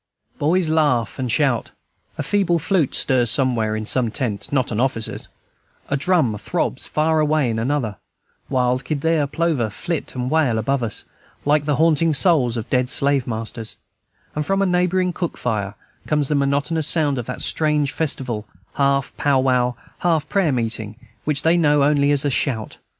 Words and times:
Boys 0.39 0.67
laugh 0.67 1.19
and 1.19 1.31
shout, 1.31 1.69
a 2.17 2.23
feeble 2.23 2.57
flute 2.57 2.95
stirs 2.95 3.29
somewhere 3.29 3.75
in 3.75 3.85
some 3.85 4.09
tent, 4.09 4.51
not 4.51 4.71
an 4.71 4.79
officer's, 4.79 5.27
a 5.89 5.95
drum 5.95 6.35
throbs 6.39 6.87
far 6.87 7.19
away 7.19 7.51
in 7.51 7.59
another, 7.59 7.97
wild 8.49 8.83
kildeer 8.83 9.27
plover 9.27 9.69
flit 9.69 10.15
and 10.15 10.31
wail 10.31 10.57
above 10.57 10.81
us, 10.81 11.03
like 11.45 11.65
the 11.65 11.75
haunting 11.75 12.15
souls 12.15 12.57
of 12.57 12.67
dead 12.67 12.89
slave 12.89 13.27
masters, 13.27 13.75
and 14.35 14.43
from 14.43 14.63
a 14.63 14.65
neighboring 14.65 15.13
cook 15.13 15.37
fire 15.37 15.75
comes 16.07 16.29
the 16.29 16.33
monotonous 16.33 16.87
sound 16.87 17.19
of 17.19 17.27
that 17.27 17.39
strange 17.43 17.91
festival, 17.91 18.47
half 18.73 19.15
pow 19.17 19.39
wow, 19.39 19.75
half 19.99 20.27
prayer 20.27 20.51
meeting, 20.51 20.95
which 21.25 21.43
they 21.43 21.55
know 21.55 21.83
only 21.83 22.09
as 22.09 22.25
a 22.25 22.31
"shout." 22.31 22.77